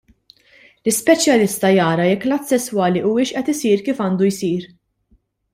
[0.85, 4.71] L-ispeċjalista jara jekk l-att sesswali huwiex qed isir kif għandu jsir.